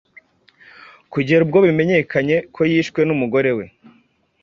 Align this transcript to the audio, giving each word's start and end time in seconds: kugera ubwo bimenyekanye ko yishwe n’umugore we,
kugera 1.13 1.41
ubwo 1.43 1.59
bimenyekanye 1.65 2.35
ko 2.55 2.61
yishwe 2.71 2.99
n’umugore 3.07 3.51
we, 3.57 3.65